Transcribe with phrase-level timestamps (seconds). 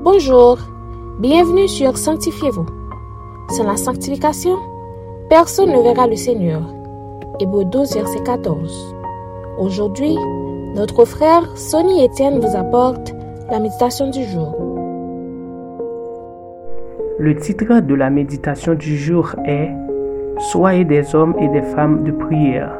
[0.00, 0.58] Bonjour,
[1.18, 2.66] bienvenue sur Sanctifiez-vous.
[3.50, 4.54] Sans la sanctification,
[5.28, 6.62] personne ne verra le Seigneur.
[7.40, 8.94] Hébreu 12, verset 14.
[9.58, 10.16] Aujourd'hui,
[10.76, 13.12] notre frère Sonny Etienne vous apporte
[13.50, 14.54] la méditation du jour.
[17.18, 19.70] Le titre de la méditation du jour est
[20.38, 22.72] Soyez des hommes et des femmes de prière.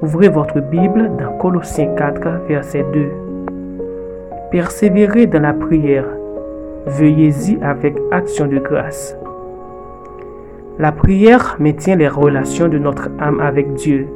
[0.00, 3.29] Ouvrez votre Bible dans Colossiens 4, verset 2.
[4.50, 6.06] Persévérez dans la prière.
[6.84, 9.16] Veuillez-y avec action de grâce.
[10.76, 14.08] La prière maintient les relations de notre âme avec Dieu,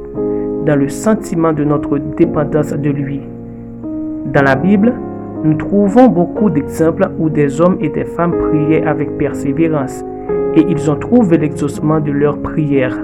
[0.65, 3.21] dans le sentiment de notre dépendance de lui.
[4.33, 4.93] Dans la Bible,
[5.45, 10.03] nous trouvons beaucoup d'exemples où des hommes et des femmes priaient avec persévérance
[10.55, 12.99] et ils ont trouvé l'exaucement de leurs prières.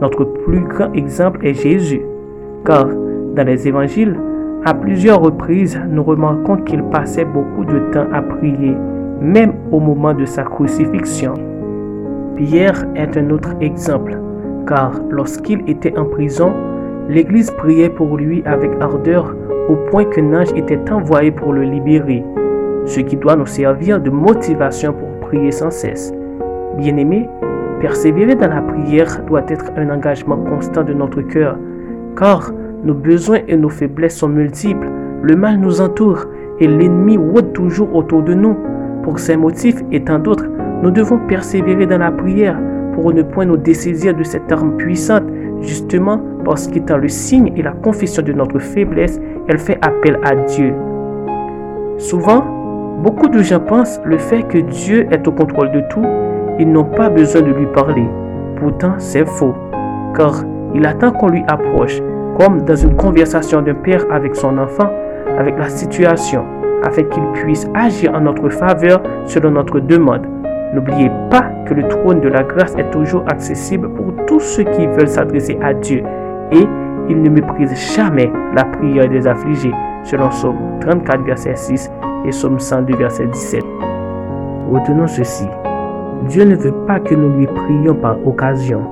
[0.00, 2.02] Notre plus grand exemple est Jésus,
[2.64, 2.88] car
[3.36, 4.18] dans les évangiles,
[4.66, 8.76] à plusieurs reprises, nous remarquons qu'il passait beaucoup de temps à prier,
[9.20, 11.34] même au moment de sa crucifixion.
[12.34, 14.18] Pierre est un autre exemple,
[14.66, 16.52] car lorsqu'il était en prison,
[17.08, 19.36] l'Église priait pour lui avec ardeur
[19.68, 22.24] au point qu'un ange était envoyé pour le libérer,
[22.86, 26.12] ce qui doit nous servir de motivation pour prier sans cesse.
[26.76, 27.28] Bien-aimés,
[27.80, 31.56] persévérer dans la prière doit être un engagement constant de notre cœur,
[32.18, 32.50] car
[32.86, 34.88] nos besoins et nos faiblesses sont multiples,
[35.22, 36.26] le mal nous entoure
[36.60, 38.56] et l'ennemi rôde toujours autour de nous.
[39.02, 40.46] Pour ces motifs et tant d'autres,
[40.82, 42.56] nous devons persévérer dans la prière
[42.94, 45.24] pour ne point nous dessaisir de cette arme puissante,
[45.62, 50.36] justement parce qu'étant le signe et la confession de notre faiblesse, elle fait appel à
[50.36, 50.72] Dieu.
[51.98, 52.44] Souvent,
[53.02, 56.04] beaucoup de gens pensent le fait que Dieu est au contrôle de tout,
[56.60, 58.06] ils n'ont pas besoin de lui parler.
[58.60, 59.54] Pourtant, c'est faux,
[60.14, 62.00] car il attend qu'on lui approche,
[62.38, 64.90] comme dans une conversation d'un père avec son enfant,
[65.38, 66.44] avec la situation,
[66.84, 70.26] afin qu'il puisse agir en notre faveur selon notre demande.
[70.74, 74.86] N'oubliez pas que le trône de la grâce est toujours accessible pour tous ceux qui
[74.86, 76.02] veulent s'adresser à Dieu
[76.52, 76.66] et
[77.08, 79.72] il ne méprise jamais la prière des affligés,
[80.04, 81.90] selon Somme 34, verset 6
[82.26, 83.62] et Somme 102, verset 17.
[84.70, 85.46] Retenons ceci.
[86.28, 88.82] Dieu ne veut pas que nous lui prions par occasion,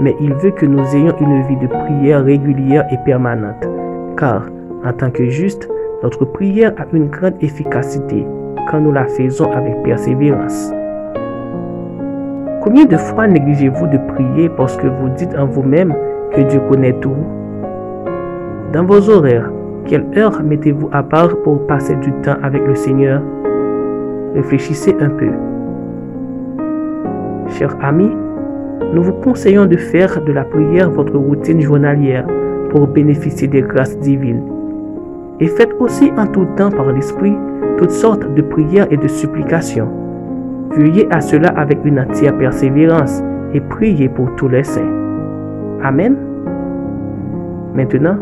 [0.00, 3.68] mais il veut que nous ayons une vie de prière régulière et permanente.
[4.16, 4.46] Car,
[4.84, 5.68] en tant que juste,
[6.02, 8.26] notre prière a une grande efficacité
[8.70, 10.72] quand nous la faisons avec persévérance.
[12.62, 15.94] Combien de fois négligez-vous de prier parce que vous dites en vous-même
[16.32, 17.16] que Dieu connaît tout?
[18.72, 19.50] Dans vos horaires,
[19.86, 23.22] quelle heure mettez-vous à part pour passer du temps avec le Seigneur?
[24.34, 25.30] Réfléchissez un peu.
[27.48, 28.12] Chers amis,
[28.94, 32.26] nous vous conseillons de faire de la prière votre routine journalière
[32.70, 34.42] pour bénéficier des grâces divines.
[35.40, 37.34] Et faites aussi en tout temps par l'Esprit
[37.76, 39.88] toutes sortes de prières et de supplications.
[40.76, 43.22] Veuillez à cela avec une entière persévérance
[43.54, 44.92] et priez pour tous les saints.
[45.82, 46.16] Amen.
[47.74, 48.16] Maintenant,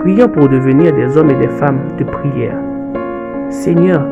[0.00, 2.56] prions pour devenir des hommes et des femmes de prière.
[3.50, 4.06] Seigneur,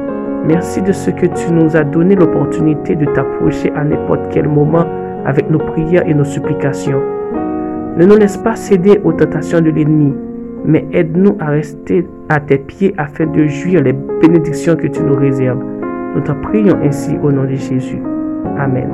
[0.47, 4.85] merci de ce que tu nous as donné l'opportunité de t'approcher à n'importe quel moment
[5.27, 7.01] avec nos prières et nos supplications.
[7.97, 10.15] Ne nous laisse pas céder aux tentations de l'ennemi,
[10.65, 15.17] mais aide-nous à rester à tes pieds afin de jouir les bénédictions que tu nous
[15.17, 15.63] réserves.
[16.15, 18.01] Nous t'en prions ainsi au nom de Jésus.
[18.59, 18.91] Amen.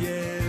[0.00, 0.39] foi.